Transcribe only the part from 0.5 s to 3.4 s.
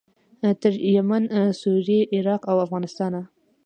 تر یمن، سوریې، عراق او افغانستانه.